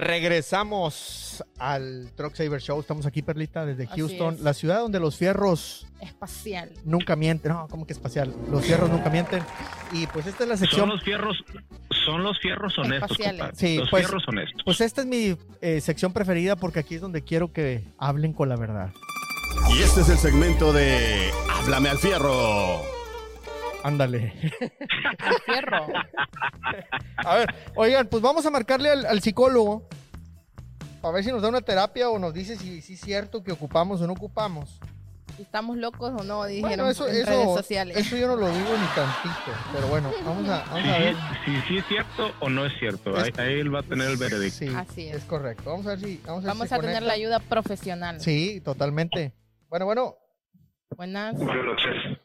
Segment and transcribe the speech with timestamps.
[0.00, 2.80] Regresamos al Truck Saver Show.
[2.80, 4.40] Estamos aquí, Perlita, desde Así Houston, es.
[4.40, 6.70] la ciudad donde los fierros Espacial.
[6.84, 7.52] nunca mienten.
[7.52, 8.34] No, ¿cómo que espacial?
[8.50, 9.42] Los fierros nunca mienten.
[9.92, 10.88] Y pues esta es la Son sección.
[10.88, 11.36] los fierros,
[12.04, 13.16] son los fierros honestos.
[13.54, 14.62] Sí, los pues- fierros honestos.
[14.64, 18.48] Pues esta es mi eh, sección preferida porque aquí es donde quiero que hablen con
[18.48, 18.90] la verdad.
[19.74, 22.82] Y este es el segmento de Háblame al Fierro.
[23.82, 24.32] Ándale.
[25.18, 25.86] Al fierro.
[27.16, 29.88] A ver, oigan, pues vamos a marcarle al, al psicólogo
[31.02, 33.52] a ver si nos da una terapia o nos dice si, si es cierto que
[33.52, 34.78] ocupamos o no ocupamos.
[35.36, 37.96] Si estamos locos o no, dijeron Bueno, eso, en eso, redes sociales.
[37.96, 41.16] eso yo no lo digo ni tantito, pero bueno, vamos a, vamos a ver.
[41.46, 43.16] Si sí es cierto o no es cierto.
[43.16, 44.58] Es- Ahí, ahí él va a tener el veredicto.
[44.58, 45.16] Sí, Así es.
[45.16, 45.70] es correcto.
[45.70, 48.20] Vamos a ver si vamos a, Vamos si a tener la ayuda profesional.
[48.20, 49.32] Sí, totalmente.
[49.70, 50.16] Bueno, bueno,
[50.96, 52.18] Buenas, Buenas noches.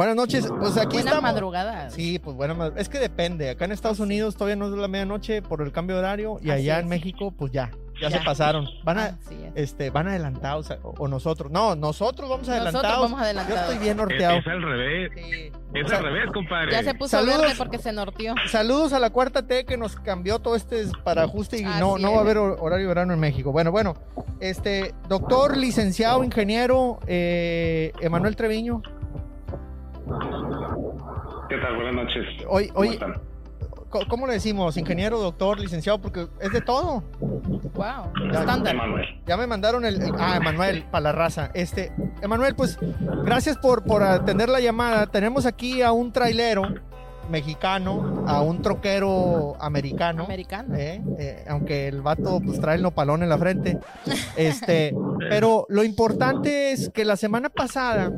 [0.00, 0.46] Buenas noches.
[0.58, 1.22] Pues aquí buenas estamos.
[1.22, 1.92] madrugadas.
[1.92, 3.50] Sí, pues bueno, es que depende.
[3.50, 6.50] Acá en Estados Unidos todavía no es la medianoche por el cambio de horario y
[6.50, 6.82] Así allá es.
[6.84, 8.18] en México pues ya, ya, Ya.
[8.18, 8.66] se pasaron.
[8.82, 9.52] Van a Así es.
[9.56, 11.50] este van adelantados o, o nosotros.
[11.52, 13.02] No, nosotros vamos Nosotros adelantados.
[13.02, 13.60] vamos Yo adelantados.
[13.62, 14.38] estoy bien Es, norteado.
[14.38, 15.10] es al revés.
[15.14, 15.52] Sí.
[15.74, 16.72] Es O sea, al revés, compadre.
[16.72, 17.40] Ya se puso Saludos.
[17.42, 18.34] verde porque se norteó.
[18.48, 22.02] Saludos a la cuarta T que nos cambió todo este para ajuste y no, Así
[22.02, 22.20] no va a es.
[22.22, 23.52] haber hor- horario verano en México.
[23.52, 23.94] Bueno, bueno,
[24.40, 28.80] este doctor, licenciado, ingeniero, eh, Emanuel Treviño.
[31.48, 31.76] ¿Qué tal?
[31.76, 32.26] Buenas noches.
[32.48, 33.14] Hoy, ¿Cómo hoy, están?
[34.08, 34.76] ¿cómo le decimos?
[34.76, 37.02] Ingeniero, doctor, licenciado, porque es de todo.
[37.20, 38.12] Wow.
[38.32, 38.74] Ya, Estándar.
[38.74, 39.06] Emanuel.
[39.26, 41.50] Ya me mandaron el, el- ah, Emanuel, para la raza.
[41.54, 42.78] Este, Emanuel, pues,
[43.24, 45.06] gracias por, por atender la llamada.
[45.06, 46.62] Tenemos aquí a un trailero
[47.28, 50.24] mexicano, a un troquero americano.
[50.24, 50.74] Americano.
[50.76, 51.00] ¿eh?
[51.18, 53.78] Eh, aunque el vato pues trae el nopalón en la frente.
[54.36, 54.92] Este,
[55.30, 58.10] pero lo importante es que la semana pasada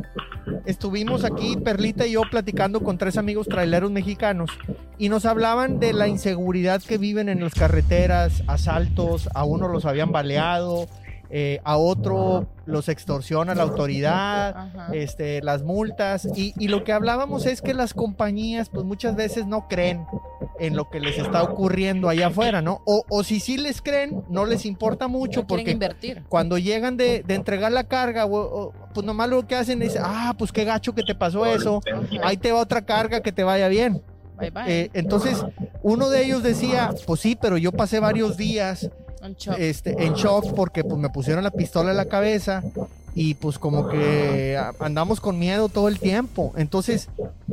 [0.66, 4.50] estuvimos aquí, Perlita y yo, platicando con tres amigos traileros mexicanos
[4.98, 9.84] y nos hablaban de la inseguridad que viven en las carreteras, asaltos, a uno los
[9.84, 10.86] habían baleado,
[11.34, 14.88] eh, a otro los extorsiona la autoridad, Ajá.
[14.92, 19.46] este, las multas y, y lo que hablábamos es que las compañías pues muchas veces
[19.46, 20.04] no creen
[20.60, 22.82] en lo que les está ocurriendo allá afuera, ¿no?
[22.84, 26.22] O, o si sí les creen, no les importa mucho No porque invertir.
[26.28, 29.98] cuando llegan de, de entregar la carga, o- o, pues nomás lo que hacen es,
[30.00, 31.80] ah, pues qué gacho que te pasó eso,
[32.22, 34.02] ahí te va otra carga que te vaya bien.
[34.38, 34.62] Bye bye.
[34.66, 35.42] Eh, entonces,
[35.82, 38.90] uno de ellos decía, pues sí, pero yo pasé varios días.
[39.58, 42.62] Este, en shock porque pues me pusieron la pistola en la cabeza
[43.14, 46.52] y pues como que andamos con miedo todo el tiempo.
[46.56, 47.08] Entonces,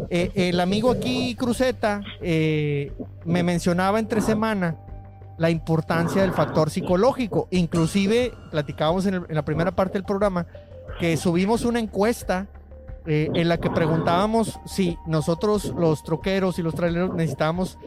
[0.10, 2.92] eh, el amigo aquí, Cruzeta, eh,
[3.26, 4.76] me mencionaba entre semana
[5.38, 7.48] la importancia del factor psicológico.
[7.52, 10.46] Inclusive, platicábamos en, el- en la primera parte del programa
[11.00, 12.48] que subimos una encuesta
[13.06, 17.78] eh, en la que preguntábamos si nosotros los troqueros y los traileros necesitábamos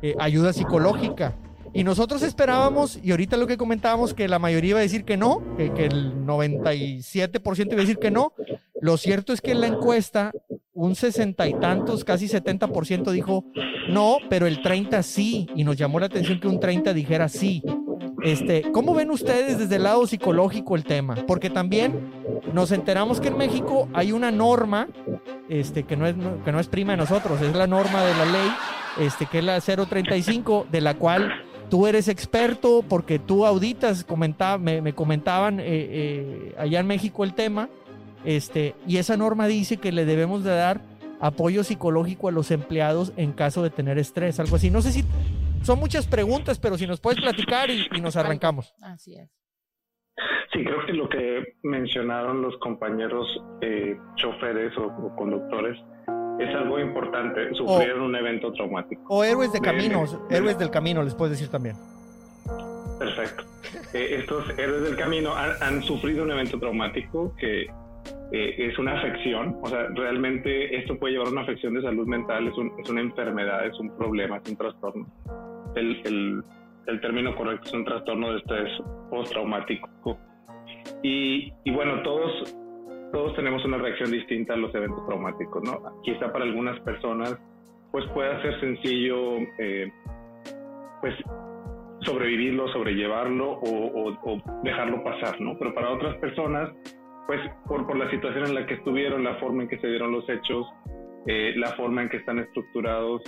[0.00, 1.32] eh, ayuda psicológica.
[1.74, 5.16] Y nosotros esperábamos, y ahorita lo que comentábamos, que la mayoría iba a decir que
[5.16, 8.34] no, que, que el 97% iba a decir que no.
[8.80, 10.32] Lo cierto es que en la encuesta,
[10.74, 13.44] un sesenta y tantos, casi 70% dijo
[13.88, 15.46] no, pero el 30 sí.
[15.54, 17.62] Y nos llamó la atención que un 30 dijera sí.
[18.22, 21.16] Este, ¿Cómo ven ustedes desde el lado psicológico el tema?
[21.26, 22.12] Porque también
[22.52, 24.88] nos enteramos que en México hay una norma
[25.48, 28.24] este, que, no es, que no es prima de nosotros, es la norma de la
[28.26, 28.50] ley,
[29.00, 31.32] este, que es la 035, de la cual
[31.72, 37.24] tú eres experto porque tú auditas, comentaba, me, me comentaban eh, eh, allá en México
[37.24, 37.70] el tema,
[38.26, 40.82] este, y esa norma dice que le debemos de dar
[41.18, 44.68] apoyo psicológico a los empleados en caso de tener estrés, algo así.
[44.68, 45.02] No sé si
[45.62, 48.74] son muchas preguntas, pero si nos puedes platicar y, y nos arrancamos.
[48.82, 49.30] Así es.
[50.52, 53.26] Sí, creo que lo que mencionaron los compañeros
[53.62, 55.78] eh, choferes o, o conductores
[56.38, 57.52] es algo importante.
[57.54, 59.02] Sufrieron un evento traumático.
[59.08, 61.76] O héroes de De- caminos, de- héroes del camino, les puedes decir también.
[62.98, 63.44] Perfecto.
[63.94, 67.62] Eh, estos héroes del camino han, han sufrido un evento traumático que
[68.32, 69.58] eh, es una afección.
[69.62, 72.46] O sea, realmente esto puede llevar a una afección de salud mental.
[72.48, 75.06] Es, un- es una enfermedad, es un problema, es un trastorno.
[75.74, 76.42] El, el-
[76.86, 78.70] el término correcto es un trastorno de estrés
[79.10, 79.88] postraumático.
[81.02, 82.54] Y, y bueno, todos,
[83.12, 86.00] todos tenemos una reacción distinta a los eventos traumáticos, ¿no?
[86.02, 87.38] Quizá para algunas personas,
[87.90, 89.90] pues pueda ser sencillo, eh,
[91.00, 91.14] pues
[92.00, 95.56] sobrevivirlo, sobrellevarlo o, o- o dejarlo pasar, ¿no?
[95.58, 96.70] Pero para otras personas,
[97.26, 100.10] pues por, por la situación en la que estuvieron, la forma en que se dieron
[100.12, 100.66] los hechos,
[101.26, 103.22] eh, la forma en que están estructurados,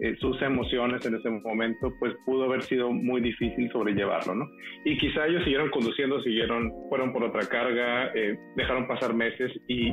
[0.00, 4.48] eh, sus emociones en ese momento, pues pudo haber sido muy difícil sobrellevarlo, ¿no?
[4.84, 9.92] Y quizá ellos siguieron conduciendo, siguieron, fueron por otra carga, eh, dejaron pasar meses y,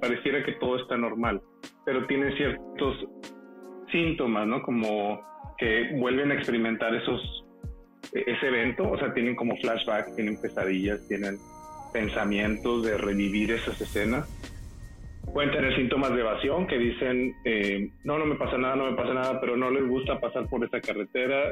[0.00, 1.40] pareciera que todo está normal,
[1.86, 3.06] pero tienen ciertos
[3.90, 4.62] síntomas, ¿no?
[4.62, 5.20] Como
[5.58, 7.44] que vuelven a experimentar esos
[8.12, 11.38] e- ese evento, o sea, tienen como flashbacks, tienen pesadillas, tienen
[11.92, 14.28] pensamientos de revivir esas escenas.
[15.32, 18.96] Pueden tener síntomas de evasión que dicen, eh, no, no me pasa nada, no me
[18.96, 21.50] pasa nada, pero no les gusta pasar por esa carretera,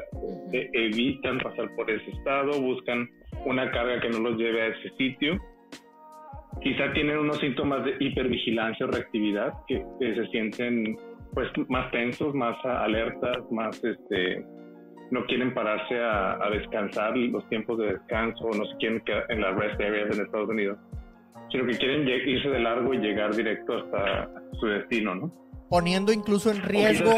[0.51, 3.07] eh, evitan pasar por ese estado, buscan
[3.45, 5.39] una carga que no los lleve a ese sitio.
[6.61, 10.97] Quizá tienen unos síntomas de hipervigilancia o reactividad que, que se sienten
[11.33, 14.43] pues más tensos, más alertas, más este
[15.11, 19.41] no quieren pararse a, a descansar los tiempos de descanso, no se quieren quedar en
[19.41, 20.77] las rest areas en Estados Unidos,
[21.51, 24.29] sino que quieren irse de largo y llegar directo hasta
[24.59, 25.33] su destino, ¿no?
[25.69, 27.11] Poniendo incluso en riesgo,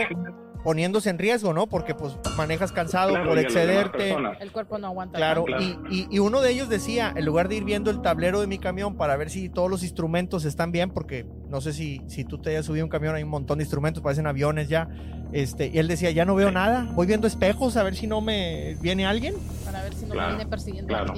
[0.63, 1.67] poniéndose en riesgo, ¿no?
[1.67, 4.15] Porque pues manejas cansado Claro, por excederte.
[4.39, 5.17] El cuerpo no aguanta.
[5.17, 5.45] Claro.
[5.45, 5.63] Claro.
[5.63, 8.47] Y, y- y uno de ellos decía, en lugar de ir viendo el tablero de
[8.47, 12.25] mi camión para ver si todos los instrumentos están bien, porque no sé si, si
[12.25, 14.89] tú te hayas subido un camión, hay un montón de instrumentos, parecen aviones ya.
[15.31, 18.19] Este, y él decía, ya no veo nada, voy viendo espejos a ver si no
[18.21, 19.33] me viene alguien.
[19.63, 21.13] Para ver si no Claro, me viene persiguiendo claro.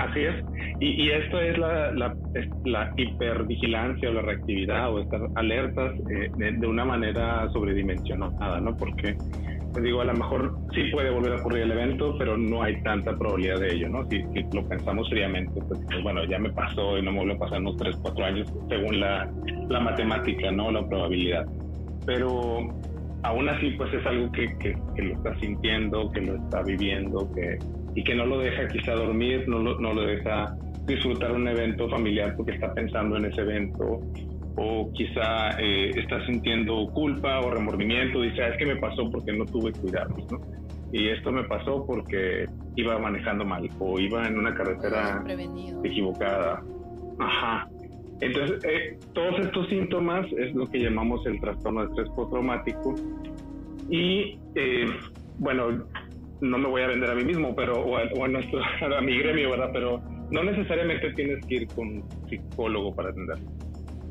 [0.00, 0.34] Así es.
[0.80, 2.14] Y, y esto es la, la,
[2.64, 8.74] la hipervigilancia o la reactividad o estar alertas eh, de, una manera sobredimensionada, ¿no?
[8.74, 9.14] Porque,
[9.72, 12.82] pues digo, a lo mejor sí puede volver a ocurrir el evento, pero no hay
[12.82, 14.08] tanta probabilidad de ello, ¿no?
[14.08, 14.22] Si,
[14.54, 17.60] lo pensamos fríamente, pues, pues, bueno, ya me pasó y no me vuelve a pasar
[17.60, 19.30] unos 3, 4 años, según la,
[19.68, 20.70] la matemática, ¿no?
[20.70, 21.44] La probabilidad.
[22.06, 22.68] Pero
[23.22, 27.58] aún así, pues es algo que, que lo está sintiendo, que lo está viviendo, que
[27.94, 30.54] y que no lo deja quizá dormir, no lo, no lo deja
[30.86, 34.00] disfrutar un evento familiar porque está pensando en ese evento
[34.56, 39.32] o quizá eh, está sintiendo culpa o remordimiento, dice, "Ah, es que me pasó porque
[39.32, 40.38] no tuve cuidados, ¿no?
[40.92, 42.46] Y esto me pasó porque
[42.76, 45.84] iba manejando mal o iba en una carretera Prevenido.
[45.84, 46.62] equivocada.
[47.18, 47.68] Ajá.
[48.20, 52.94] Entonces, eh, todos estos síntomas es lo que llamamos el trastorno de estrés postraumático.
[53.88, 54.86] Y eh,
[55.38, 55.84] bueno,
[56.40, 58.60] no me voy a vender a mí mismo, pero o a, o a nuestro,
[58.96, 59.70] a mi gremio, ¿verdad?
[59.72, 63.48] Pero no necesariamente tienes que ir con un psicólogo para atenderlo.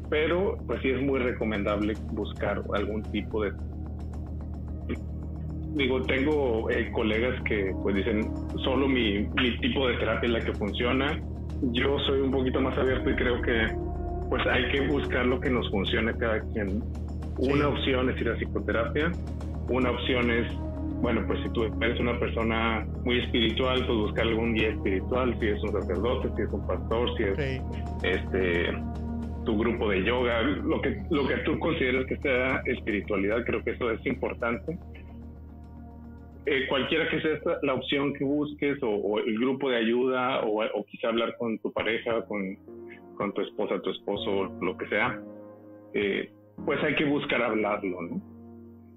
[0.09, 3.51] Pero pues sí es muy recomendable buscar algún tipo de
[5.75, 8.31] digo, tengo eh, colegas que pues dicen,
[8.63, 11.19] solo mi, mi tipo de terapia es la que funciona.
[11.73, 13.67] Yo soy un poquito más abierto y creo que
[14.29, 16.81] pues hay que buscar lo que nos funcione a cada quien.
[17.39, 17.51] Sí.
[17.51, 19.11] Una opción es ir a psicoterapia,
[19.69, 20.47] una opción es,
[21.01, 25.47] bueno, pues si tú eres una persona muy espiritual, pues buscar algún guía espiritual, si
[25.47, 27.61] es un sacerdote, si es un pastor, si es Sí.
[28.03, 28.73] este
[29.45, 33.71] tu grupo de yoga, lo que lo que tú consideres que sea espiritualidad, creo que
[33.71, 34.77] eso es importante.
[36.45, 40.41] Eh, cualquiera que sea esta, la opción que busques o, o el grupo de ayuda
[40.41, 42.57] o, o quizá hablar con tu pareja, con,
[43.15, 45.19] con tu esposa, tu esposo, lo que sea,
[45.93, 46.31] eh,
[46.65, 48.21] pues hay que buscar hablarlo, ¿no?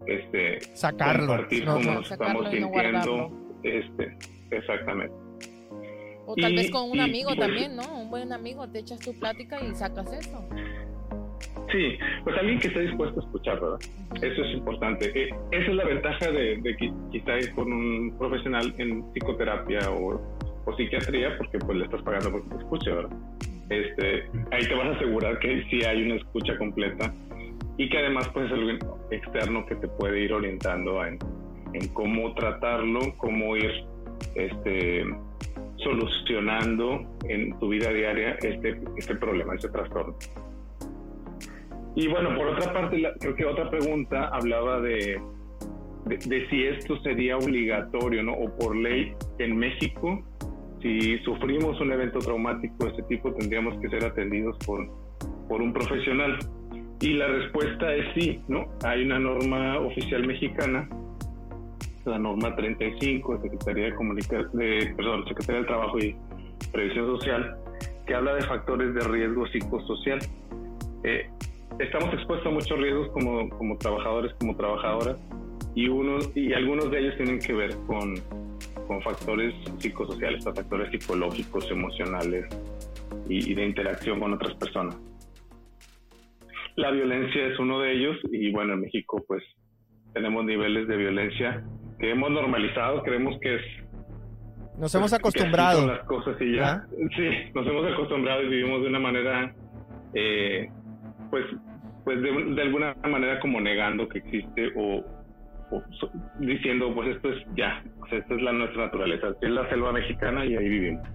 [0.06, 1.26] Este, Sacarlo.
[1.28, 1.94] compartir No, cómo no.
[1.94, 3.30] nos estamos no sintiendo,
[3.62, 4.16] este,
[4.50, 5.14] exactamente.
[6.26, 7.82] O tal Y- vez con un y- amigo pues- también, ¿no?
[8.00, 10.44] Un buen amigo, te echas tu plática y sacas eso.
[11.70, 13.78] Sí, pues alguien que esté dispuesto a escuchar, ¿verdad?
[14.22, 15.06] Eso es importante.
[15.14, 19.90] Eh, esa es la ventaja de, de que quizá ir con un profesional en psicoterapia
[19.90, 20.20] o,
[20.66, 23.16] o psiquiatría, porque pues le estás pagando porque te escuche, ¿verdad?
[23.70, 27.14] Este, ahí te vas a asegurar que sí hay una escucha completa
[27.76, 28.78] y que además pues es alguien
[29.10, 31.18] externo que te puede ir orientando en,
[31.72, 33.70] en cómo tratarlo, cómo ir
[34.34, 35.04] este,
[35.76, 40.14] solucionando en tu vida diaria este, este problema, este trastorno.
[41.94, 45.20] Y bueno, por otra parte, creo que otra pregunta hablaba de,
[46.06, 48.32] de, de si esto sería obligatorio, ¿no?
[48.32, 50.22] O por ley en México,
[50.80, 54.88] si sufrimos un evento traumático de este tipo, tendríamos que ser atendidos por,
[55.48, 56.38] por un profesional.
[57.02, 58.64] Y la respuesta es sí, ¿no?
[58.84, 60.88] Hay una norma oficial mexicana,
[62.04, 66.14] la norma 35, Secretaría de Comunica de, perdón, Secretaría del Trabajo y
[66.70, 67.56] Previsión Social,
[68.06, 70.20] que habla de factores de riesgo psicosocial.
[71.02, 71.28] Eh,
[71.80, 75.16] estamos expuestos a muchos riesgos como, como trabajadores, como trabajadoras,
[75.74, 78.14] y, unos, y algunos de ellos tienen que ver con,
[78.86, 82.46] con factores psicosociales, factores psicológicos, emocionales
[83.28, 84.96] y de interacción con otras personas.
[86.76, 89.42] La violencia es uno de ellos y bueno, en México pues
[90.14, 91.62] tenemos niveles de violencia
[91.98, 93.62] que hemos normalizado, creemos que es
[94.78, 95.86] Nos hemos pues, acostumbrado.
[95.86, 96.84] las cosas y ya.
[97.16, 99.54] Sí, nos hemos acostumbrado y vivimos de una manera,
[100.14, 100.68] eh,
[101.30, 101.44] pues,
[102.04, 105.04] pues de, de alguna manera como negando que existe o,
[105.70, 106.10] o so-
[106.40, 109.92] diciendo, pues esto es ya, o sea, esta es la nuestra naturaleza, es la selva
[109.92, 111.06] mexicana y ahí vivimos.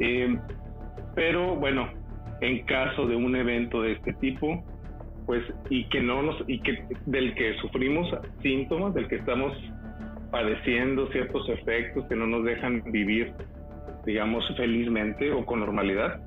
[0.00, 0.36] Eh,
[1.14, 1.88] pero bueno,
[2.40, 4.64] en caso de un evento de este tipo,
[5.28, 8.08] pues y que no nos y que del que sufrimos
[8.40, 9.52] síntomas, del que estamos
[10.30, 13.34] padeciendo ciertos efectos que no nos dejan vivir,
[14.06, 16.18] digamos, felizmente o con normalidad.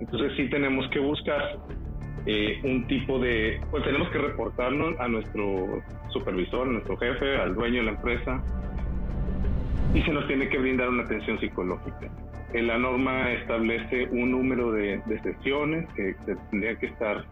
[0.00, 1.56] Entonces sí tenemos que buscar
[2.26, 7.54] eh, un tipo de, pues tenemos que reportarnos a nuestro supervisor, a nuestro jefe, al
[7.54, 8.42] dueño de la empresa,
[9.94, 12.10] y se nos tiene que brindar una atención psicológica.
[12.54, 17.24] La norma establece un número de, de sesiones que se tendría que estar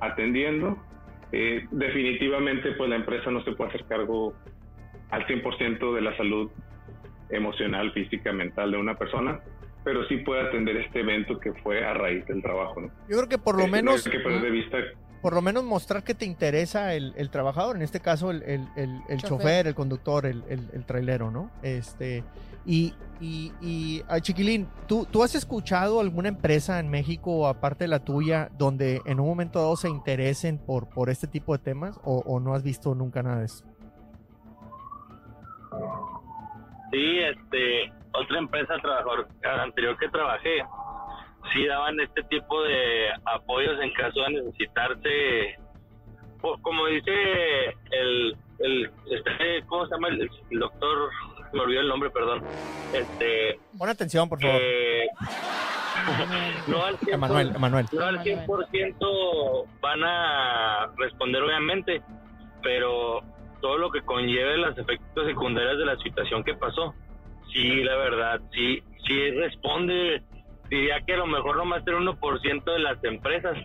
[0.00, 0.78] atendiendo.
[1.32, 4.34] Eh, definitivamente, pues la empresa no se puede hacer cargo
[5.10, 6.50] al 100% de la salud
[7.30, 9.40] emocional, física, mental de una persona,
[9.82, 12.80] pero sí puede atender este evento que fue a raíz del trabajo.
[12.82, 12.88] ¿no?
[13.08, 14.06] Yo creo que por lo no menos...
[14.06, 14.78] hay que perder de vista
[15.22, 18.60] por lo menos mostrar que te interesa el, el trabajador, en este caso el, el,
[18.76, 19.28] el- el chofer.
[19.38, 19.66] Chofer.
[19.68, 21.50] el conductor, el, el, el trailero, ¿no?
[21.62, 22.22] Este,
[22.66, 27.88] y, y, y ah, Chiquilín, ¿tú, ¿tú has escuchado alguna empresa en México, aparte de
[27.88, 31.98] la tuya, donde en un momento dado se interesen por, por este tipo de temas
[32.04, 33.64] o, o no has visto nunca nada de eso?
[36.90, 40.62] Sí, este, otra empresa trabajador anterior que trabajé,
[41.52, 45.58] sí daban este tipo de apoyos en caso de necesitarse,
[46.62, 47.12] como dice
[47.90, 50.08] el, el este, ¿cómo se llama?
[50.08, 51.10] El doctor,
[51.54, 52.42] me olvidó el nombre, perdón.
[52.92, 54.60] Este, Pon atención, por favor.
[54.60, 55.06] eh,
[56.68, 57.86] no al 100%, Emanuel, Emanuel.
[57.92, 62.02] no al 100% van a responder obviamente,
[62.62, 63.20] pero
[63.60, 66.94] todo lo que conlleve los efectos secundarios de la situación que pasó,
[67.52, 70.22] sí, la verdad, sí, sí responde,
[70.68, 73.56] diría que a lo mejor nomás el 1% de las empresas,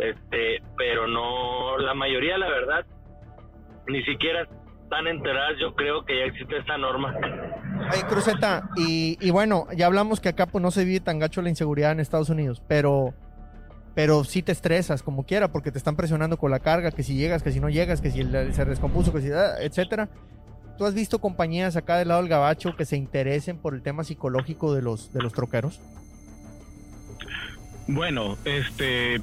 [0.00, 2.86] este, pero no, la mayoría, la verdad,
[3.86, 4.46] ni siquiera
[4.88, 7.14] están enteradas, yo creo que ya existe esta norma.
[7.90, 11.42] Ay, Cruzeta, y, y bueno, ya hablamos que acá pues no se vive tan gacho
[11.42, 13.12] la inseguridad en Estados Unidos, pero
[13.94, 17.16] pero sí te estresas como quiera porque te están presionando con la carga, que si
[17.16, 20.08] llegas, que si no llegas, que si se descompuso, que si ah, etcétera.
[20.78, 24.04] ¿Tú has visto compañías acá del lado del gabacho que se interesen por el tema
[24.04, 25.80] psicológico de los de los troqueros?
[27.88, 29.20] Bueno, este,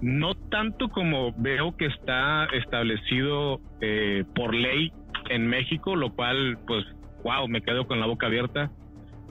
[0.00, 4.92] no tanto como veo que está establecido eh, por ley
[5.28, 6.84] en México, lo cual, pues,
[7.24, 8.70] wow, me quedo con la boca abierta,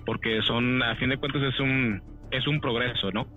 [0.05, 3.27] porque son, a fin de cuentas, es un, es un progreso, ¿no?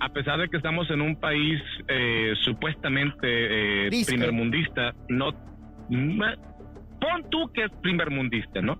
[0.00, 5.32] A pesar de que estamos en un país eh, supuestamente eh, primermundista, no,
[7.00, 8.78] pon tú que es primermundista, ¿no?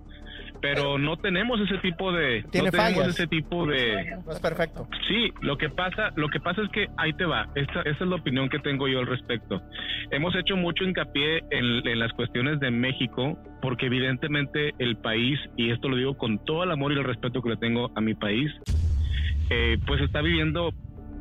[0.61, 3.07] Pero no tenemos ese tipo de, Tiene no tenemos fallas.
[3.15, 4.87] ese tipo de, No es perfecto.
[5.07, 7.47] Sí, lo que pasa, lo que pasa es que ahí te va.
[7.55, 9.61] Esta, esa es la opinión que tengo yo al respecto.
[10.11, 15.71] Hemos hecho mucho hincapié en, en las cuestiones de México, porque evidentemente el país, y
[15.71, 18.13] esto lo digo con todo el amor y el respeto que le tengo a mi
[18.13, 18.51] país,
[19.49, 20.73] eh, pues está viviendo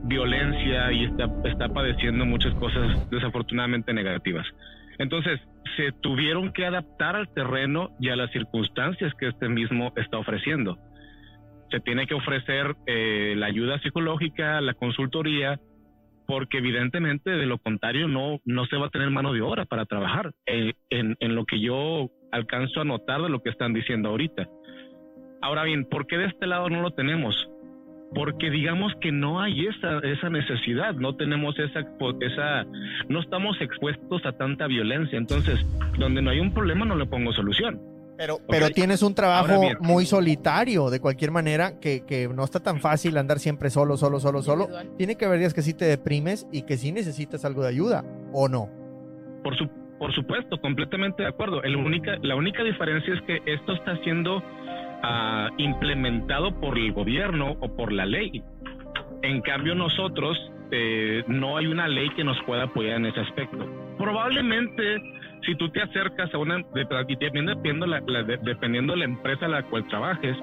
[0.05, 4.47] violencia y está, está padeciendo muchas cosas desafortunadamente negativas.
[4.99, 5.41] Entonces,
[5.77, 10.79] se tuvieron que adaptar al terreno y a las circunstancias que este mismo está ofreciendo
[11.71, 15.61] se tiene que ofrecer eh, la ayuda psicológica, la consultoría,
[16.27, 19.85] porque evidentemente de lo contrario no, no se va a tener mano de obra para
[19.85, 24.09] trabajar eh, en, en lo que yo alcanzo a notar de lo que están diciendo
[24.09, 24.49] ahorita.
[25.43, 27.49] Ahora bien, ¿por qué de este lado no lo tenemos?
[28.15, 32.65] Porque digamos que no hay esa, esa necesidad, no tenemos esa, expo- esa,
[33.09, 35.19] no estamos expuestos a tanta violencia.
[35.19, 35.65] Entonces,
[35.99, 37.81] donde no hay un problema no le pongo solución.
[38.17, 39.77] Pero, pero tienes un trabajo bien.
[39.81, 44.21] muy solitario, de cualquier manera, que, que no está tan fácil andar siempre solo, solo,
[44.21, 44.69] solo, solo.
[44.97, 48.05] Tiene que haber días que sí te deprimes y que sí necesitas algo de ayuda,
[48.33, 48.71] ¿o no?
[49.45, 51.63] Por, su, por supuesto, completamente de acuerdo.
[51.63, 54.43] El única, la única diferencia es que esto está siendo
[55.03, 58.43] ah, implementado por el gobierno o por la ley.
[59.23, 60.37] En cambio, nosotros
[60.71, 63.59] eh, no hay una ley que nos pueda apoyar en ese aspecto.
[63.99, 64.97] Probablemente,
[65.47, 69.49] si tú te acercas a una, dependiendo la, la- de- dependiendo de la empresa a
[69.49, 70.37] la cual trabajes,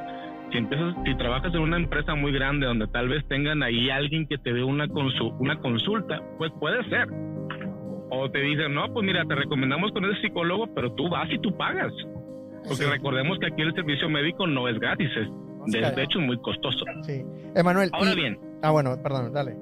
[0.51, 4.27] si empiezas, si trabajas en una empresa muy grande donde tal vez tengan ahí alguien
[4.27, 7.07] que te dé una, consu- una consulta, pues puede ser.
[8.09, 11.39] O te dicen, no, pues mira, te recomendamos con ese psicólogo, pero tú vas y
[11.39, 11.91] tú pagas.
[12.67, 12.89] Porque Sí.
[12.89, 15.27] recordemos que aquí el servicio médico no es gratis, es,
[15.71, 15.95] de, Oscar.
[15.95, 16.85] de hecho es muy costoso.
[17.03, 17.23] Sí.
[17.55, 17.89] Emanuel.
[17.93, 19.55] Ahora y- bien, Ah, bueno, perdón, dale.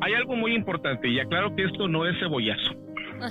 [0.00, 2.74] hay algo muy importante y aclaro que esto no es cebollazo,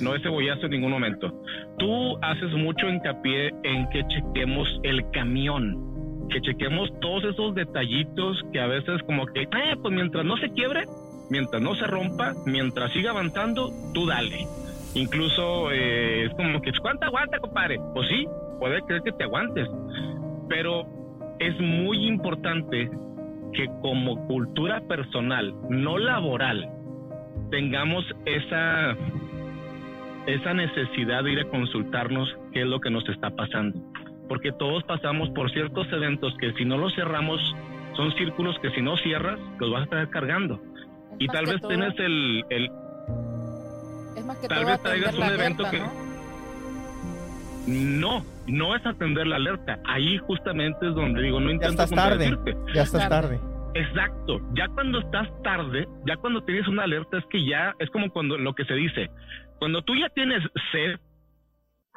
[0.01, 1.31] no es cebollazo en ningún momento.
[1.77, 8.59] Tú haces mucho hincapié en que chequemos el camión, que chequemos todos esos detallitos que
[8.59, 10.83] a veces como que, eh, pues mientras no se quiebre,
[11.29, 14.45] mientras no se rompa, mientras siga avanzando, tú dale.
[14.97, 17.79] Incluso eh, es como que, ¿cuánto aguanta, compadre?
[17.93, 18.27] Pues sí,
[18.59, 19.67] puede creer que te aguantes,
[20.49, 20.85] pero
[21.39, 22.89] es muy importante
[23.53, 26.69] que como cultura personal, no laboral,
[27.51, 28.95] tengamos esa
[30.25, 33.79] esa necesidad de ir a consultarnos qué es lo que nos está pasando.
[34.27, 37.39] Porque todos pasamos por ciertos eventos que si no los cerramos,
[37.95, 40.55] son círculos que si no cierras, los vas a estar cargando.
[41.13, 42.69] Es Y tal vez todo- tienes el, el,
[44.17, 46.07] Es más que tal todo vez traigas atender la un evento alerta, que- ¿no?
[47.67, 49.79] No, no es atender la alerta.
[49.85, 52.37] Ahí justamente es donde digo, no Ya intento estás tarde.
[52.73, 53.39] Ya estás tarde.
[53.73, 54.39] Exacto.
[54.55, 58.37] Ya cuando estás tarde, ya cuando tienes una alerta, es que ya es como cuando
[58.37, 59.09] lo que se dice.
[59.59, 60.91] Cuando tú ya tienes sed,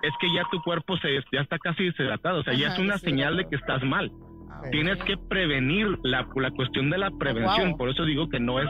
[0.02, 2.40] es que ya tu cuerpo se ya está casi deshidratado.
[2.40, 4.10] O sea, ya es una señal de que estás mal.
[4.50, 7.70] Ah, Tienes que prevenir la, la cuestión de la prevención.
[7.70, 7.78] wow.
[7.78, 8.68] Por eso digo que no es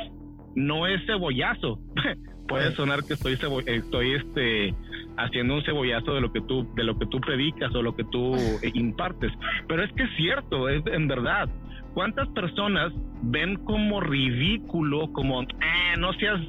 [0.54, 1.78] no es cebollazo.
[2.50, 4.74] Puede sonar que estoy estoy este
[5.16, 8.04] haciendo un cebollazo de lo que tú de lo que tú predicas o lo que
[8.04, 9.32] tú eh, impartes,
[9.68, 11.48] pero es que es cierto, es en verdad.
[11.94, 12.92] ¿Cuántas personas
[13.22, 16.40] ven como ridículo, como "Ah, no seas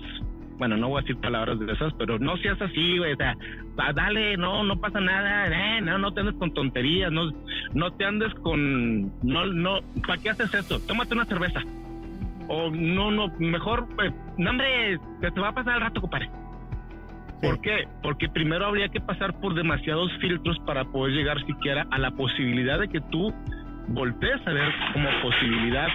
[0.61, 3.35] bueno, no voy a decir palabras de esas, pero no seas así, güey, o sea,
[3.79, 7.31] va, dale, no, no pasa nada, eh, no, no te andes con tonterías, no,
[7.73, 10.79] no te andes con, no, no, ¿para qué haces esto?
[10.81, 11.61] Tómate una cerveza.
[12.53, 16.29] O no, no, mejor, pues, no, hombre, se te va a pasar el rato, compadre.
[17.39, 17.47] Sí.
[17.47, 17.87] ¿Por qué?
[18.03, 22.77] Porque primero habría que pasar por demasiados filtros para poder llegar siquiera a la posibilidad
[22.79, 23.33] de que tú
[23.87, 25.87] voltees a ver como posibilidad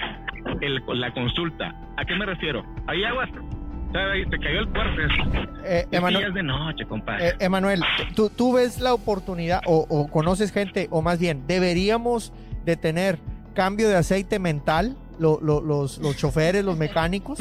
[0.60, 1.74] el- la consulta.
[1.98, 2.64] ¿A qué me refiero?
[2.86, 3.28] Ahí aguas.
[3.92, 5.00] Te cayó el puerto.
[5.64, 7.28] Eh, Emanuel, de noche, compadre.
[7.28, 7.80] eh, Emanuel,
[8.14, 12.32] ¿tú, tú ves la oportunidad o, o conoces gente, o más bien, deberíamos
[12.64, 13.18] de tener
[13.54, 17.38] cambio de aceite mental, lo- lo- los, los choferes, los mecánicos.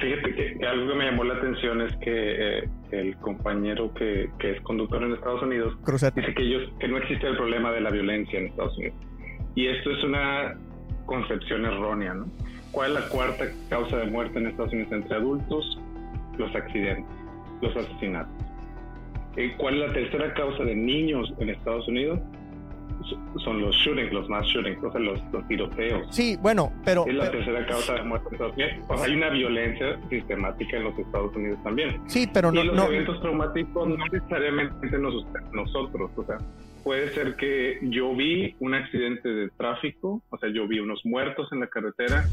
[0.00, 4.50] Fíjate que, algo que me llamó la atención es que eh, el compañero que, que
[4.52, 6.20] es conductor en Estados Unidos Cruzate.
[6.20, 8.96] dice que ellos que no existe el problema de la violencia en Estados Unidos.
[9.54, 10.58] Y esto es una
[11.06, 12.26] concepción errónea, ¿no?
[12.72, 15.78] ¿Cuál es la cuarta causa de muerte en Estados Unidos entre adultos?
[16.36, 17.06] Los accidentes,
[17.62, 18.34] los asesinatos.
[19.56, 22.18] ¿Cuál es la tercera causa de niños en Estados Unidos?
[23.44, 26.02] Son los shootings, los mass shootings, o sea, los, los tiroteos.
[26.14, 28.72] Sí, bueno, pero, Es la pero- tercera causa de muerte en Estados Unidos.
[28.88, 32.00] O sea, hay una violencia sistemática en los Estados Unidos también.
[32.06, 36.10] sí, pero no, y los no, eventos traumáticos no necesariamente nos nosotros.
[36.16, 36.38] O sea,
[36.82, 41.48] puede ser que yo vi un accidente de tráfico, o sea, yo vi unos muertos
[41.52, 42.24] en la carretera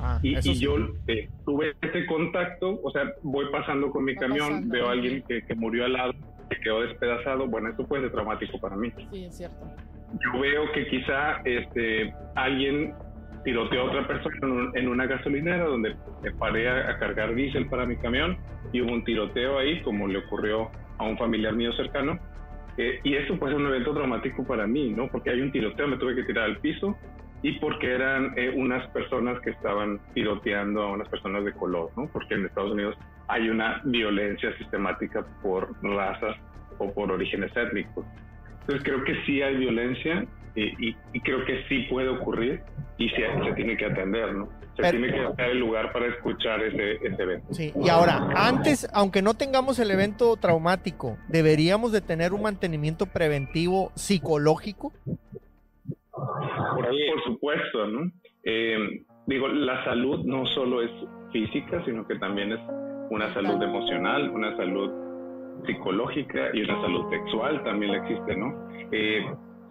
[0.00, 0.54] Ah, y, y sí.
[0.60, 0.76] yo
[1.08, 4.72] eh, tuve este contacto, o sea, voy pasando con mi Va camión, pasando.
[4.72, 6.12] veo a alguien que, que murió al lado,
[6.48, 7.48] que quedó despedazado.
[7.48, 9.66] Bueno, eso puede ser traumático para mí Sí, es cierto.
[10.12, 12.94] Yo veo que quizá este alguien
[13.44, 17.66] tiroteó a otra persona en, un- en una gasolinera donde me paré a, cargar diésel
[17.68, 18.36] para mi camión
[18.72, 22.18] y hubo un tiroteo ahí, como le ocurrió a un familiar mío cercano.
[22.76, 25.08] Eh, y eso puede ser un evento traumático para mí, ¿no?
[25.08, 26.96] Porque hay un tiroteo, me tuve que tirar al piso
[27.42, 32.08] y porque eran eh, unas personas que estaban tiroteando a unas personas de color, ¿no?
[32.12, 32.96] Porque en Estados Unidos
[33.28, 36.36] hay una violencia sistemática por razas
[36.78, 38.04] o por orígenes étnicos.
[38.68, 42.60] Entonces creo que sí hay violencia y, y creo que sí puede ocurrir
[42.98, 44.46] y se, se tiene que atender, ¿no?
[44.76, 47.46] Se Pero- tiene que dar el lugar para escuchar ese, ese evento.
[47.54, 53.06] Sí, y ahora, antes, aunque no tengamos el evento traumático, deberíamos de tener un mantenimiento
[53.06, 54.92] preventivo psicológico.
[56.12, 58.10] Por, por supuesto, ¿no?
[58.44, 60.90] Eh, digo, la salud no solo es
[61.32, 62.60] física, sino que también es
[63.10, 64.90] una salud emocional, una salud
[65.66, 68.68] psicológica y una salud sexual también existe, ¿no?
[68.92, 69.24] Eh,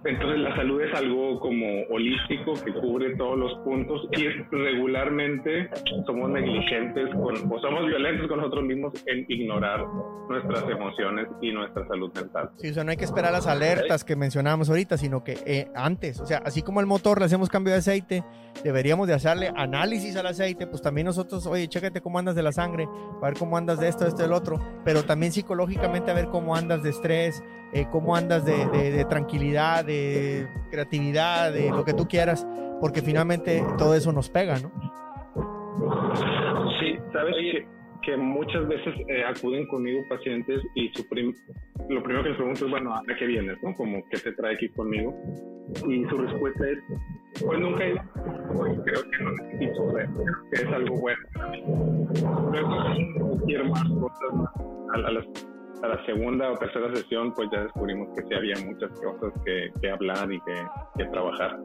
[0.08, 5.70] entonces la salud es algo como holístico que cubre todos los puntos y regularmente
[6.06, 9.86] somos negligentes con, o somos violentos con nosotros mismos en ignorar
[10.30, 12.50] nuestras emociones y nuestra salud mental.
[12.58, 15.67] Sí, o sea, no hay que esperar las alertas que mencionábamos ahorita, sino que eh,
[15.76, 18.24] antes, o sea, así como al motor le hacemos cambio de aceite,
[18.63, 22.52] deberíamos de hacerle análisis al aceite, pues también nosotros, oye, chécate cómo andas de la
[22.52, 22.88] sangre,
[23.22, 26.56] a ver cómo andas de esto, esto, del otro, pero también psicológicamente a ver cómo
[26.56, 31.93] andas de estrés, eh, cómo andas de, de- de tranquilidad, de creatividad, de lo que
[31.93, 32.45] tú quieras,
[32.82, 34.71] porque finalmente todo eso nos pega, ¿no?
[36.80, 37.67] Sí, sabes que,
[38.03, 41.34] que muchas veces eh, acuden conmigo pacientes y su prim-
[41.89, 43.58] lo primero que les pregunto es, bueno, ¿a qué vienes?
[43.63, 43.73] ¿no?
[43.75, 45.13] Como, ¿qué te trae aquí conmigo?
[45.88, 46.77] Y su respuesta es,
[47.45, 48.01] pues nunca he ido,
[48.84, 49.93] creo que no necesito
[50.51, 51.63] que es algo bueno para mí.
[52.51, 54.49] Luego, quiero más cosas.
[54.93, 55.25] A, a las-
[55.84, 59.70] a la segunda o tercera sesión, pues ya descubrimos que sí había muchas cosas que,
[59.82, 60.56] que hablar y que,
[60.98, 61.58] que trabajar.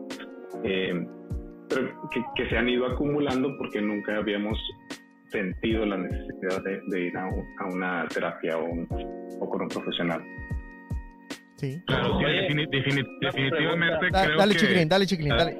[0.64, 1.07] Eh,
[1.68, 4.59] pero que, que se han ido acumulando porque nunca habíamos
[5.29, 8.87] sentido la necesidad de, de ir a, un- a una terapia o, un-
[9.40, 10.22] o con un profesional.
[11.57, 11.81] Sí.
[11.87, 14.11] Claro, sí, Oye, defini- defini- definitivamente.
[14.12, 14.59] Da- creo dale, que...
[14.61, 15.37] chiquilín, dale, chiquilín, Ah.
[15.37, 15.57] dale.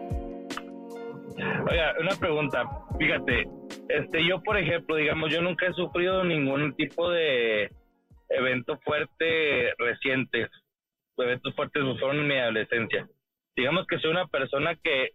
[1.71, 2.65] Oiga, una pregunta.
[2.99, 3.49] Fíjate,
[3.88, 7.71] Este, yo, por ejemplo, digamos, yo nunca he sufrido ningún tipo de
[8.37, 10.49] evento fuerte reciente.
[11.18, 13.07] Eventos fuertes fueron en mi adolescencia.
[13.57, 15.11] Digamos que soy una persona que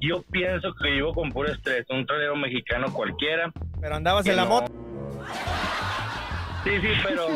[0.00, 3.52] yo pienso que vivo con puro estrés, un trailero mexicano cualquiera.
[3.80, 4.72] Pero andabas en la moto.
[6.64, 7.26] Sí, sí, pero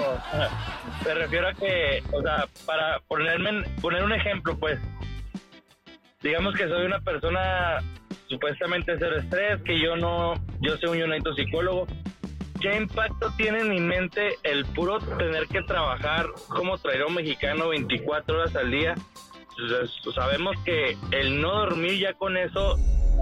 [1.05, 4.79] me refiero a que, o sea, para ponerme, poner un ejemplo, pues,
[6.23, 7.79] digamos que soy una persona
[8.29, 11.87] supuestamente cero estrés, que yo no, yo soy un United psicólogo.
[12.64, 18.38] ¿Qué impacto tiene en mi mente el puro tener que trabajar como traidor mexicano 24
[18.38, 18.94] horas al día?
[19.50, 22.77] Entonces, sabemos que el no dormir ya con eso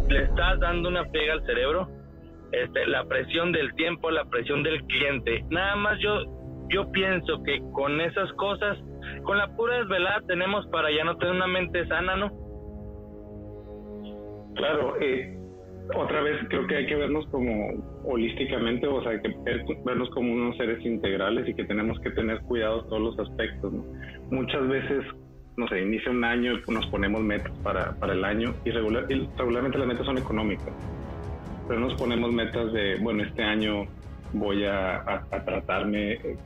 [0.09, 1.88] le estás dando una pega al cerebro.
[2.52, 5.44] Este, la presión del tiempo, la presión del cliente.
[5.50, 6.22] Nada más yo,
[6.68, 8.78] yo pienso que con esas cosas,
[9.24, 12.31] con la pura desvelada tenemos para ya no tener una mente sana, ¿no?
[14.55, 15.37] Claro, eh,
[15.96, 20.33] otra vez creo que hay que vernos como holísticamente, o sea, que ver- vernos como
[20.33, 23.73] unos seres integrales y que tenemos que tener cuidado todos los aspectos.
[24.31, 25.05] Muchas veces,
[25.57, 29.29] no sé, inicia un año nos ponemos metas para, para el año y, regular, y
[29.37, 30.75] regularmente las metas son económicas,
[31.69, 33.87] pero nos ponemos metas de, bueno, este año
[34.33, 36.38] voy a, a- a tratarme eh,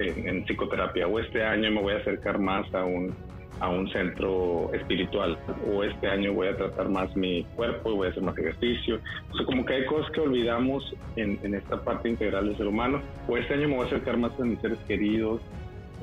[0.00, 3.14] en, en psicoterapia o este año me voy a acercar más a un
[3.60, 5.38] a un centro espiritual
[5.72, 9.00] o este año voy a tratar más mi cuerpo y voy a hacer más ejercicio.
[9.32, 12.66] O sea, como que hay cosas que olvidamos en, en esta parte integral del ser
[12.66, 15.40] humano o este año me voy a acercar más a mis seres queridos.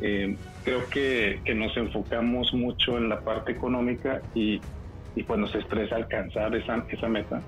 [0.02, 4.60] Eh, creo que, que nos enfocamos mucho en la parte económica y,
[5.16, 7.42] y pues nos estresa alcanzar esa, esa meta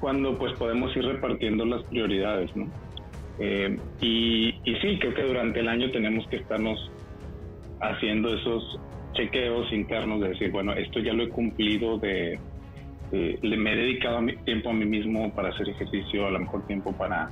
[0.00, 2.66] cuando pues podemos ir repartiendo las prioridades, ¿no?
[3.38, 6.90] Eh, y, y sí, creo que durante el año tenemos que estarnos
[7.80, 8.80] haciendo esos
[9.12, 12.38] chequeos internos de decir, bueno, esto ya lo he cumplido, de,
[13.12, 16.38] le me he dedicado a mi- tiempo a mí mismo para hacer ejercicio, a lo
[16.40, 17.28] mejor tiempo para,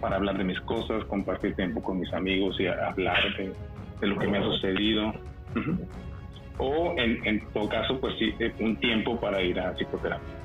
[0.00, 3.52] para hablar de mis cosas, compartir tiempo con mis amigos y a- hablar de,
[4.00, 5.12] de lo que me ha sucedido.
[6.58, 10.39] O en, en todo caso, pues sí, eh, un tiempo para ir a psicoterapia.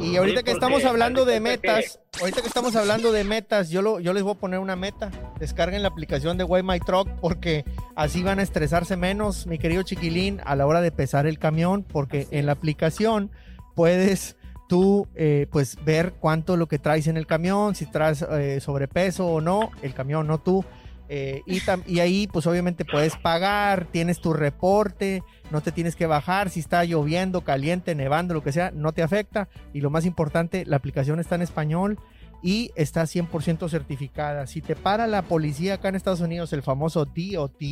[0.00, 4.00] Y ahorita que estamos hablando de metas, ahorita que estamos hablando de metas, yo, lo,
[4.00, 5.10] yo les voy a poner una meta.
[5.38, 9.82] Descarguen la aplicación de Way My Truck porque así van a estresarse menos, mi querido
[9.82, 13.30] chiquilín, a la hora de pesar el camión, porque Así en la aplicación
[13.74, 14.36] puedes
[14.68, 19.26] tú eh, pues ver cuánto lo que traes en el camión, si traes eh, sobrepeso
[19.26, 20.64] o no, el camión, no tú.
[21.08, 26.06] Eh, y, y ahí pues obviamente puedes pagar, tienes tu reporte, no te tienes que
[26.06, 29.48] bajar, si está lloviendo, caliente, nevando, lo que sea, no te afecta.
[29.72, 31.98] Y lo más importante, la aplicación está en español
[32.42, 34.46] y está 100% certificada.
[34.46, 37.62] Si te para la policía acá en Estados Unidos, el famoso DOT,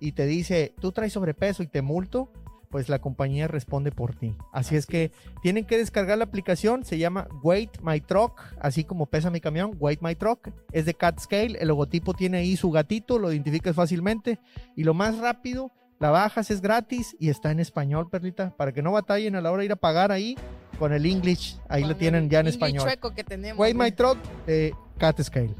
[0.00, 2.32] y te dice, tú traes sobrepeso y te multo,
[2.72, 4.34] pues la compañía responde por ti.
[4.52, 9.06] Así es que tienen que descargar la aplicación, se llama Weight My Truck, así como
[9.06, 12.70] pesa mi camión, Weight My Truck, es de Cat Scale, el logotipo tiene ahí su
[12.72, 14.40] gatito, lo identificas fácilmente
[14.74, 18.82] y lo más rápido, la bajas, es gratis y está en español, Perlita, para que
[18.82, 20.36] no batallen a la hora de ir a pagar ahí
[20.78, 22.84] con el English, ahí lo tienen ya en English español.
[22.84, 23.60] chueco que tenemos.
[23.60, 23.92] Weight My ¿eh?
[23.92, 25.54] Truck de Cat Scale.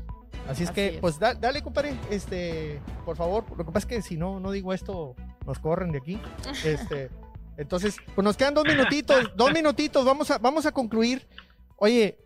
[0.49, 0.97] Así es Así que, es.
[1.01, 4.51] pues da- dale, compadre, este, por favor, lo que pasa es que si no, no
[4.51, 5.15] digo esto,
[5.47, 6.19] nos corren de aquí.
[6.65, 7.11] Este,
[7.57, 11.27] entonces, pues nos quedan dos minutitos, dos minutitos, vamos a, vamos a concluir.
[11.77, 12.19] Oye,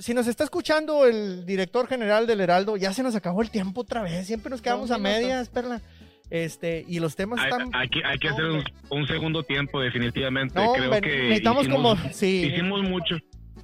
[0.00, 3.82] si nos está escuchando el director general del Heraldo, ya se nos acabó el tiempo
[3.82, 5.80] otra vez, siempre nos quedamos a medias, Perla.
[6.28, 7.70] Este, y los temas Hay, están...
[7.72, 10.54] hay que, hay que no, hacer un, segundo tiempo, definitivamente.
[10.60, 12.12] No, Creo hombre, que necesitamos hicimos, como...
[12.12, 13.16] Sí, hicimos mucho.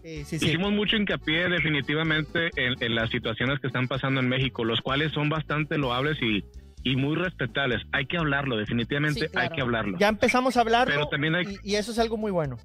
[0.04, 0.46] sí, sí, sí.
[0.46, 5.10] Hicimos mucho hincapié definitivamente en, en las situaciones que están pasando en México, los cuales
[5.10, 6.44] son bastante loables y,
[6.84, 7.82] y muy respetables.
[7.92, 9.48] Hay que hablarlo, definitivamente Sí, claro.
[9.50, 9.98] hay que hablarlo.
[9.98, 12.56] Ya empezamos a hablarlo Pero también hay- y, y eso es algo muy bueno.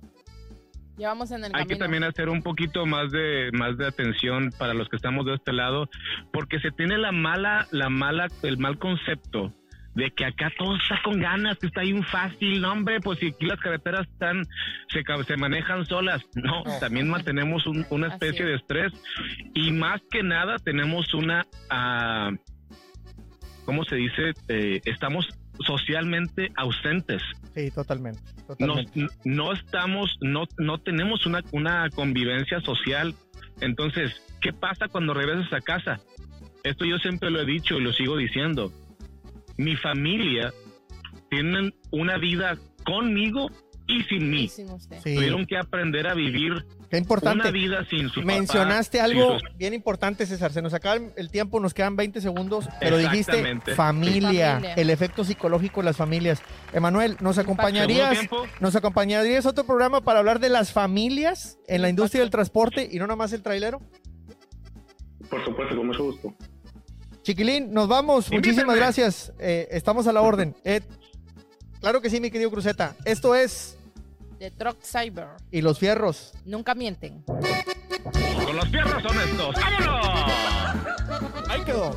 [0.97, 1.77] Ya vamos en el Hay que camino.
[1.79, 5.53] también hacer un poquito más de más de atención para los que estamos de este
[5.53, 5.89] lado,
[6.33, 9.53] porque se tiene la mala la mala el mal concepto
[9.93, 13.27] de que acá todo está con ganas, que está bien fácil, no hombre, pues si
[13.27, 14.43] aquí las carreteras están
[14.89, 16.79] se, se manejan solas, no, No.
[16.79, 18.47] también mantenemos un- una especie es.
[18.47, 18.93] de estrés
[19.53, 22.31] y más que nada tenemos una ah,
[23.67, 24.31] ¿cómo se dice?
[24.47, 25.27] Eh, estamos
[25.59, 27.21] socialmente ausentes
[27.53, 28.21] Sí, totalmente.
[28.37, 29.07] no, totalmente.
[29.25, 33.13] no estamos, no, no tenemos una, una convivencia social.
[33.59, 35.99] Entonces, ¿qué pasa cuando regresas a casa?
[36.63, 38.71] Esto yo siempre lo he dicho y lo sigo diciendo.
[39.57, 40.53] Mi familia
[41.29, 43.51] tienen una vida conmigo
[43.87, 44.47] y sin mí.
[44.49, 44.97] Sí, sin usted.
[45.03, 45.15] Sí.
[45.15, 47.41] Tuvieron que aprender a vivir Qué importante.
[47.41, 50.53] Una vida sin su papá, Mencionaste sin algo bien importante, César.
[50.53, 53.43] Se nos acaba el- tiempo, nos quedan 20 segundos, pero dijiste
[53.75, 53.75] familia,
[54.55, 54.73] Familia.
[54.75, 56.41] el efecto psicológico de las familias.
[56.73, 58.17] Emanuel, ¿nos acompañarías.
[58.59, 62.87] ¿nos acompañarías a otro programa para hablar de las familias en la industria del transporte
[62.91, 63.81] y no nada más el trailero?
[65.29, 66.33] Por supuesto, con mucho gusto.
[67.23, 68.27] Chiquilín, nos vamos.
[68.31, 68.37] Invítame.
[68.53, 69.33] Muchísimas gracias.
[69.39, 70.55] Eh, estamos a la orden.
[71.81, 72.95] Claro que sí, mi querido Cruzeta.
[73.05, 73.76] Esto es
[74.39, 75.29] De Truck Cyber.
[75.51, 76.33] Y los Fierros.
[76.45, 77.23] Nunca mienten.
[77.23, 79.55] Con los fierros honestos.
[79.55, 81.49] ¡Vámonos!
[81.49, 81.95] Ahí quedó.